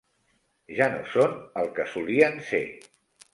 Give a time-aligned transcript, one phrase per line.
[0.79, 2.65] Ja no són el que solien ser!